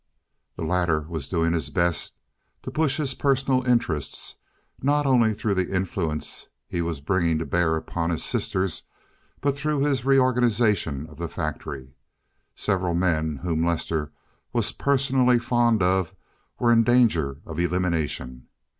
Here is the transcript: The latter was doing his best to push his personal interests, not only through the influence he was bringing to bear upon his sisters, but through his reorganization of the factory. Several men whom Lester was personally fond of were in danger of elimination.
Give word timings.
The 0.55 0.63
latter 0.65 1.01
was 1.01 1.29
doing 1.29 1.53
his 1.53 1.69
best 1.69 2.15
to 2.63 2.71
push 2.71 2.97
his 2.97 3.13
personal 3.13 3.63
interests, 3.67 4.37
not 4.81 5.05
only 5.05 5.31
through 5.31 5.53
the 5.53 5.69
influence 5.71 6.47
he 6.67 6.81
was 6.81 7.01
bringing 7.01 7.37
to 7.37 7.45
bear 7.45 7.75
upon 7.75 8.09
his 8.09 8.23
sisters, 8.23 8.87
but 9.41 9.55
through 9.55 9.81
his 9.81 10.03
reorganization 10.03 11.05
of 11.05 11.19
the 11.19 11.27
factory. 11.29 11.93
Several 12.55 12.95
men 12.95 13.41
whom 13.43 13.63
Lester 13.63 14.11
was 14.53 14.71
personally 14.71 15.37
fond 15.37 15.83
of 15.83 16.15
were 16.57 16.71
in 16.73 16.83
danger 16.83 17.37
of 17.45 17.59
elimination. 17.59 18.47